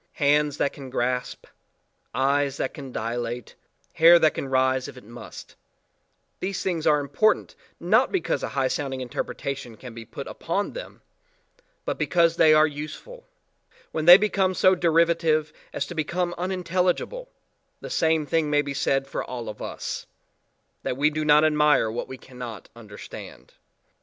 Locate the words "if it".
4.87-5.03